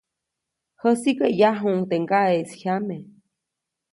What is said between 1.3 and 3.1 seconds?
yajuʼuŋ teʼ ŋgaʼeʼis jyame.